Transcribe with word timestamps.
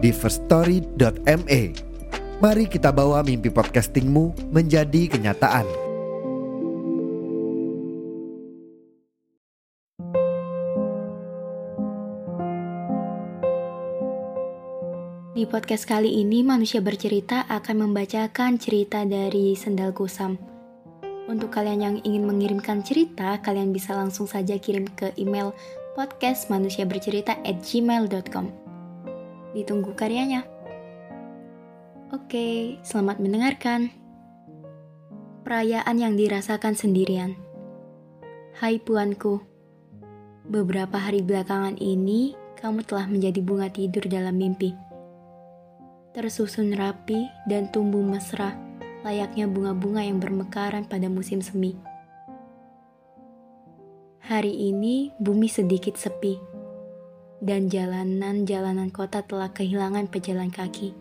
di 0.00 0.10
firststory.me. 0.10 1.62
Mari 2.40 2.64
kita 2.72 2.88
bawa 2.88 3.20
mimpi 3.20 3.52
podcastingmu 3.52 4.48
menjadi 4.48 5.12
kenyataan. 5.12 5.68
Di 15.36 15.44
podcast 15.48 15.84
kali 15.88 16.20
ini, 16.20 16.44
manusia 16.44 16.84
bercerita 16.84 17.48
akan 17.48 17.88
membacakan 17.88 18.60
cerita 18.60 19.08
dari 19.08 19.56
Sendal 19.56 19.96
Kusam. 19.96 20.36
Untuk 21.32 21.48
kalian 21.54 21.80
yang 21.80 21.96
ingin 22.04 22.28
mengirimkan 22.28 22.84
cerita, 22.84 23.40
kalian 23.40 23.72
bisa 23.72 23.96
langsung 23.96 24.28
saja 24.28 24.60
kirim 24.60 24.84
ke 24.92 25.16
email 25.16 25.56
podcastmanusiabercerita@gmail.com. 25.96 28.69
Ditunggu 29.50 29.98
karyanya. 29.98 30.46
Oke, 32.14 32.78
selamat 32.86 33.18
mendengarkan. 33.18 33.90
Perayaan 35.42 35.96
yang 35.98 36.14
dirasakan 36.14 36.78
sendirian. 36.78 37.34
Hai 38.62 38.78
puanku, 38.78 39.42
beberapa 40.46 40.98
hari 40.98 41.26
belakangan 41.26 41.78
ini 41.82 42.38
kamu 42.58 42.86
telah 42.86 43.10
menjadi 43.10 43.40
bunga 43.42 43.72
tidur 43.72 44.06
dalam 44.06 44.38
mimpi. 44.38 44.70
Tersusun 46.14 46.74
rapi 46.74 47.26
dan 47.50 47.70
tumbuh 47.74 48.02
mesra, 48.02 48.54
layaknya 49.02 49.50
bunga-bunga 49.50 50.06
yang 50.06 50.22
bermekaran 50.22 50.86
pada 50.86 51.10
musim 51.10 51.42
semi. 51.42 51.74
Hari 54.30 54.50
ini 54.70 55.10
bumi 55.18 55.50
sedikit 55.50 55.98
sepi, 55.98 56.49
dan 57.40 57.72
jalanan-jalanan 57.72 58.92
kota 58.92 59.24
telah 59.24 59.48
kehilangan 59.48 60.12
pejalan 60.12 60.52
kaki, 60.52 60.92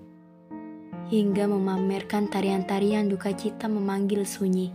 hingga 1.11 1.45
memamerkan 1.51 2.31
tarian-tarian 2.31 3.11
duka 3.11 3.35
cita 3.35 3.67
memanggil 3.67 4.23
sunyi. 4.23 4.71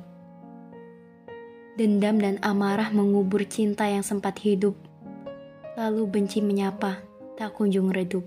Dendam 1.75 2.21
dan 2.23 2.39
amarah 2.45 2.93
mengubur 2.93 3.43
cinta 3.49 3.89
yang 3.89 4.05
sempat 4.05 4.39
hidup, 4.45 4.77
lalu 5.75 6.07
benci 6.07 6.39
menyapa, 6.45 7.03
tak 7.35 7.57
kunjung 7.57 7.91
redup. 7.91 8.23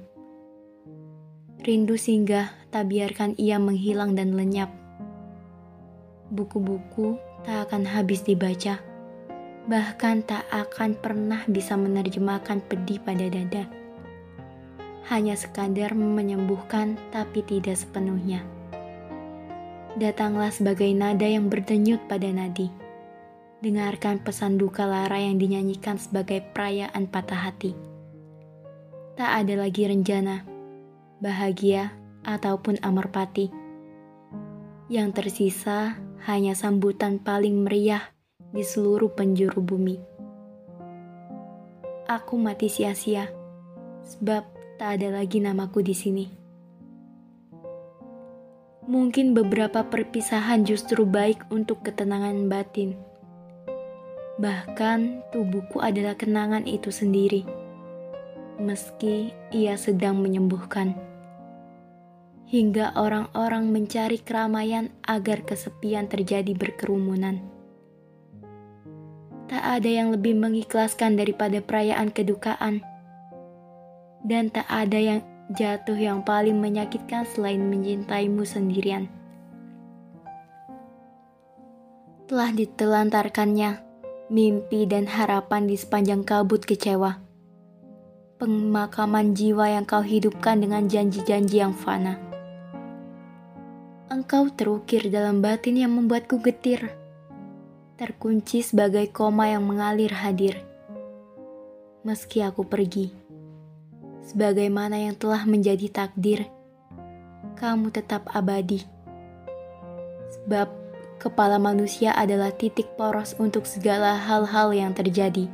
Rindu 1.63 1.95
singgah, 1.95 2.51
tak 2.73 2.91
biarkan 2.91 3.37
ia 3.39 3.55
menghilang 3.61 4.17
dan 4.17 4.35
lenyap. 4.35 4.73
Buku-buku 6.27 7.15
tak 7.47 7.71
akan 7.71 7.87
habis 7.87 8.19
dibaca, 8.25 8.83
bahkan 9.67 10.23
tak 10.23 10.47
akan 10.49 10.95
pernah 10.95 11.43
bisa 11.45 11.75
menerjemahkan 11.75 12.63
pedih 12.65 13.03
pada 13.03 13.27
dada. 13.27 13.67
Hanya 15.07 15.35
sekadar 15.39 15.95
menyembuhkan, 15.95 16.99
tapi 17.11 17.43
tidak 17.43 17.79
sepenuhnya. 17.79 18.43
Datanglah 19.95 20.51
sebagai 20.51 20.87
nada 20.91 21.27
yang 21.27 21.47
berdenyut 21.47 21.99
pada 22.07 22.27
nadi. 22.27 22.71
Dengarkan 23.63 24.23
pesan 24.23 24.59
duka 24.59 24.87
lara 24.87 25.17
yang 25.17 25.39
dinyanyikan 25.39 25.99
sebagai 25.99 26.43
perayaan 26.53 27.07
patah 27.07 27.49
hati. 27.49 27.71
Tak 29.17 29.43
ada 29.43 29.53
lagi 29.57 29.89
rencana 29.89 30.57
bahagia, 31.17 31.97
ataupun 32.27 32.77
amerpati. 32.83 33.49
Yang 34.91 35.09
tersisa 35.15 35.97
hanya 36.27 36.53
sambutan 36.53 37.19
paling 37.23 37.63
meriah 37.63 38.11
di 38.51 38.63
seluruh 38.63 39.11
penjuru 39.11 39.59
bumi. 39.63 39.97
Aku 42.07 42.39
mati 42.39 42.71
sia-sia, 42.71 43.27
sebab 44.03 44.43
tak 44.79 44.99
ada 44.99 45.19
lagi 45.19 45.43
namaku 45.43 45.83
di 45.83 45.95
sini. 45.95 46.25
Mungkin 48.87 49.35
beberapa 49.35 49.83
perpisahan 49.83 50.63
justru 50.63 51.03
baik 51.03 51.51
untuk 51.51 51.83
ketenangan 51.83 52.47
batin. 52.47 52.95
Bahkan 54.39 55.31
tubuhku 55.35 55.83
adalah 55.83 56.15
kenangan 56.15 56.63
itu 56.63 56.87
sendiri 56.87 57.67
meski 58.57 59.31
ia 59.53 59.77
sedang 59.77 60.19
menyembuhkan. 60.19 60.97
Hingga 62.47 62.95
orang-orang 62.95 63.69
mencari 63.69 64.17
keramaian 64.23 64.89
agar 65.05 65.43
kesepian 65.43 66.07
terjadi 66.07 66.55
berkerumunan. 66.55 67.43
Tak 69.47 69.63
ada 69.63 69.89
yang 69.89 70.11
lebih 70.11 70.35
mengikhlaskan 70.35 71.15
daripada 71.15 71.63
perayaan 71.63 72.11
kedukaan. 72.11 72.83
Dan 74.23 74.51
tak 74.51 74.67
ada 74.67 74.99
yang 74.99 75.19
jatuh 75.55 75.95
yang 75.95 76.19
paling 76.27 76.59
menyakitkan 76.59 77.23
selain 77.23 77.63
mencintaimu 77.63 78.43
sendirian. 78.43 79.07
Telah 82.27 82.51
ditelantarkannya 82.51 83.79
mimpi 84.27 84.83
dan 84.83 85.07
harapan 85.07 85.71
di 85.71 85.79
sepanjang 85.79 86.27
kabut 86.27 86.67
kecewa 86.67 87.27
pemakaman 88.37 89.33
jiwa 89.33 89.65
yang 89.65 89.85
kau 89.89 90.05
hidupkan 90.05 90.61
dengan 90.61 90.85
janji-janji 90.85 91.57
yang 91.57 91.73
fana. 91.73 92.21
Engkau 94.13 94.53
terukir 94.53 95.09
dalam 95.09 95.41
batin 95.41 95.73
yang 95.73 95.91
membuatku 95.97 96.37
getir, 96.45 96.93
terkunci 97.97 98.61
sebagai 98.61 99.09
koma 99.09 99.49
yang 99.49 99.65
mengalir 99.65 100.13
hadir. 100.13 100.61
Meski 102.05 102.45
aku 102.45 102.63
pergi, 102.63 103.11
sebagaimana 104.23 105.01
yang 105.01 105.17
telah 105.17 105.43
menjadi 105.43 105.89
takdir, 105.89 106.45
kamu 107.57 107.89
tetap 107.91 108.29
abadi. 108.31 108.85
Sebab 110.31 110.69
kepala 111.19 111.57
manusia 111.57 112.13
adalah 112.13 112.53
titik 112.53 112.93
poros 112.95 113.33
untuk 113.41 113.65
segala 113.65 114.15
hal-hal 114.15 114.71
yang 114.71 114.93
terjadi 114.93 115.49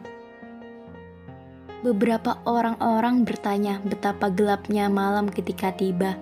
beberapa 1.83 2.39
orang-orang 2.47 3.27
bertanya 3.27 3.83
betapa 3.83 4.31
gelapnya 4.31 4.87
malam 4.87 5.27
ketika 5.27 5.75
tiba. 5.75 6.15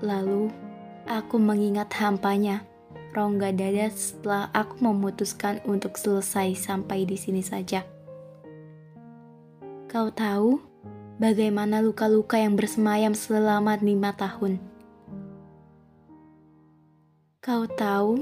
Lalu, 0.00 0.48
aku 1.04 1.36
mengingat 1.36 1.92
hampanya, 2.00 2.64
rongga 3.12 3.54
dada 3.56 3.88
setelah 3.88 4.52
aku 4.52 4.84
memutuskan 4.84 5.60
untuk 5.64 5.96
selesai 5.96 6.54
sampai 6.58 7.08
di 7.08 7.16
sini 7.16 7.40
saja. 7.40 7.84
Kau 9.88 10.12
tahu 10.12 10.60
bagaimana 11.16 11.80
luka-luka 11.80 12.36
yang 12.36 12.54
bersemayam 12.54 13.16
selama 13.16 13.80
lima 13.80 14.12
tahun? 14.12 14.60
Kau 17.40 17.64
tahu 17.64 18.20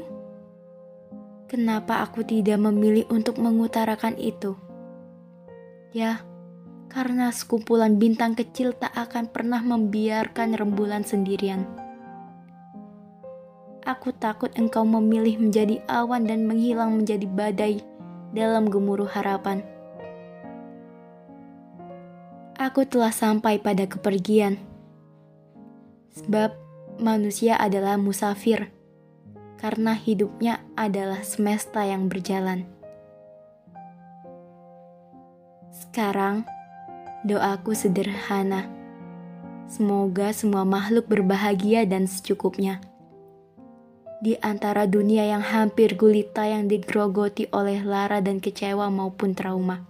kenapa 1.51 2.07
aku 2.07 2.23
tidak 2.23 2.63
memilih 2.63 3.11
untuk 3.11 3.43
mengutarakan 3.43 4.15
itu? 4.15 4.55
Ya, 5.91 6.23
karena 6.87 7.35
sekumpulan 7.35 7.99
bintang 7.99 8.39
kecil 8.39 8.71
tak 8.77 8.95
akan 8.95 9.27
pernah 9.33 9.59
membiarkan 9.65 10.55
rembulan 10.55 11.03
sendirian. 11.03 11.86
Aku 13.87 14.11
takut 14.11 14.51
engkau 14.59 14.83
memilih 14.83 15.39
menjadi 15.39 15.79
awan 15.87 16.27
dan 16.27 16.43
menghilang 16.43 16.99
menjadi 16.99 17.23
badai 17.31 17.87
dalam 18.35 18.67
gemuruh 18.67 19.07
harapan. 19.07 19.63
Aku 22.59 22.83
telah 22.83 23.15
sampai 23.15 23.63
pada 23.63 23.87
kepergian. 23.87 24.59
Sebab 26.19 26.51
manusia 26.99 27.55
adalah 27.55 27.95
musafir, 27.95 28.75
karena 29.63 29.95
hidupnya 29.95 30.67
adalah 30.75 31.23
semesta 31.23 31.87
yang 31.87 32.11
berjalan. 32.11 32.67
Sekarang, 35.71 36.43
doaku 37.23 37.71
sederhana. 37.71 38.67
Semoga 39.71 40.35
semua 40.35 40.67
makhluk 40.67 41.07
berbahagia 41.07 41.87
dan 41.87 42.11
secukupnya. 42.11 42.83
Di 44.17 44.33
antara 44.41 44.89
dunia 44.89 45.29
yang 45.29 45.45
hampir 45.45 45.93
gulita 45.93 46.49
yang 46.49 46.73
digrogoti 46.73 47.53
oleh 47.53 47.85
lara 47.85 48.25
dan 48.25 48.41
kecewa 48.41 48.89
maupun 48.89 49.37
trauma. 49.37 49.85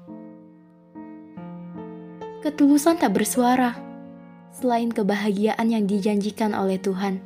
Ketulusan 2.42 2.98
tak 2.98 3.14
bersuara, 3.14 3.78
selain 4.50 4.90
kebahagiaan 4.90 5.70
yang 5.70 5.86
dijanjikan 5.86 6.58
oleh 6.58 6.78
Tuhan. 6.78 7.22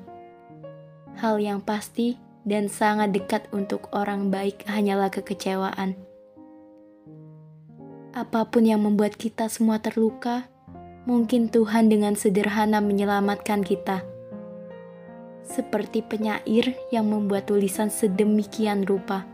Hal 1.21 1.41
yang 1.41 1.65
pasti 1.65 2.21
dan 2.45 2.69
sangat 2.73 3.13
dekat 3.13 3.49
untuk 3.53 3.89
orang 3.93 4.33
baik 4.33 4.65
hanyalah 4.67 5.13
kekecewaan. 5.13 5.97
Apa 8.11 8.49
pun 8.51 8.67
yang 8.67 8.83
membuat 8.83 9.15
kita 9.15 9.47
semua 9.47 9.79
terluka, 9.79 10.51
mungkin 11.07 11.47
Tuhan 11.47 11.87
dengan 11.87 12.19
sederhana 12.19 12.83
menyelamatkan 12.83 13.63
kita. 13.63 14.10
Seperti 15.51 16.07
penyair 16.07 16.79
yang 16.95 17.11
membuat 17.11 17.51
tulisan 17.51 17.91
sedemikian 17.91 18.87
rupa. 18.87 19.27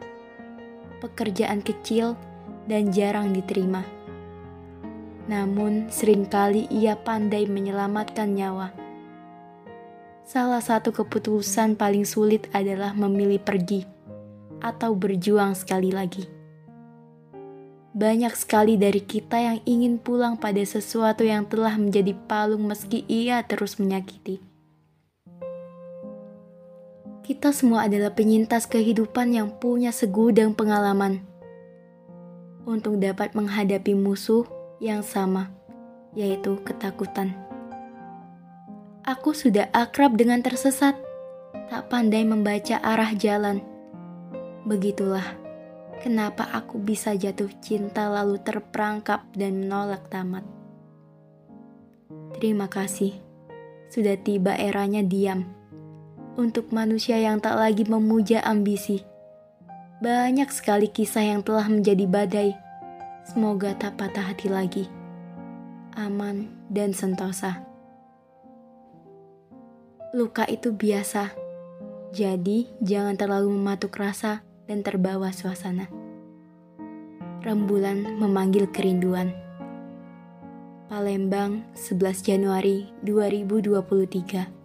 Pekerjaan 1.04 1.60
kecil 1.60 2.16
dan 2.64 2.88
jarang 2.88 3.36
diterima. 3.36 3.84
Namun, 5.28 5.92
sering 5.92 6.24
kali 6.24 6.64
ia 6.72 6.96
pandai 6.96 7.44
menyelamatkan 7.44 8.32
nyawa. 8.32 8.72
Salah 10.24 10.64
satu 10.64 10.88
keputusan 10.88 11.76
paling 11.76 12.08
sulit 12.08 12.48
adalah 12.56 12.96
memilih 12.96 13.38
pergi 13.38 13.84
atau 14.64 14.96
berjuang 14.96 15.52
sekali 15.52 15.92
lagi. 15.92 16.24
Banyak 17.96 18.32
sekali 18.36 18.80
dari 18.80 19.04
kita 19.04 19.36
yang 19.36 19.58
ingin 19.68 20.00
pulang 20.00 20.40
pada 20.40 20.60
sesuatu 20.64 21.24
yang 21.24 21.44
telah 21.44 21.76
menjadi 21.76 22.16
palung 22.24 22.64
meski 22.64 23.04
ia 23.04 23.44
terus 23.44 23.76
menyakiti. 23.76 24.45
Kita 27.26 27.50
semua 27.50 27.90
adalah 27.90 28.14
penyintas 28.14 28.70
kehidupan 28.70 29.34
yang 29.34 29.50
punya 29.58 29.90
segudang 29.90 30.55
pengalaman 30.55 31.26
untuk 32.62 33.02
dapat 33.02 33.34
menghadapi 33.34 33.99
musuh 33.99 34.46
yang 34.78 35.02
sama, 35.02 35.50
yaitu 36.14 36.55
ketakutan. 36.62 37.34
Aku 39.02 39.34
sudah 39.34 39.67
akrab 39.75 40.14
dengan 40.14 40.38
tersesat, 40.38 40.94
tak 41.67 41.90
pandai 41.90 42.23
membaca 42.23 42.78
arah 42.78 43.11
jalan. 43.19 43.58
Begitulah 44.62 45.46
Kenapa 45.96 46.44
aku 46.52 46.76
bisa 46.76 47.17
jatuh 47.17 47.49
cinta 47.64 48.12
lalu 48.12 48.37
terperangkap 48.44 49.25
dan 49.32 49.64
menolak 49.64 50.05
tamat? 50.12 50.44
Terima 52.37 52.69
kasih, 52.69 53.17
sudah 53.88 54.20
tiba 54.20 54.52
eranya 54.61 55.00
diam. 55.00 55.56
Untuk 56.37 56.69
manusia 56.69 57.17
yang 57.17 57.41
tak 57.41 57.56
lagi 57.56 57.88
memuja 57.88 58.44
ambisi, 58.44 59.00
banyak 60.05 60.53
sekali 60.53 60.85
kisah 60.85 61.25
yang 61.25 61.41
telah 61.41 61.65
menjadi 61.65 62.05
badai. 62.05 62.53
Semoga 63.25 63.73
tak 63.73 63.97
patah 63.97 64.37
hati 64.37 64.53
lagi, 64.53 64.85
aman 65.97 66.53
dan 66.69 66.93
sentosa. 66.93 67.65
Luka 70.12 70.44
itu 70.44 70.77
biasa, 70.77 71.33
jadi 72.12 72.69
jangan 72.85 73.17
terlalu 73.17 73.56
mematuk 73.56 73.97
rasa 73.97 74.44
dan 74.69 74.85
terbawa 74.85 75.33
suasana. 75.33 75.88
Rembulan 77.41 78.21
memanggil 78.21 78.69
kerinduan. 78.69 79.33
Palembang, 80.93 81.65
11 81.73 82.21
Januari 82.21 82.93
2023 83.00 84.56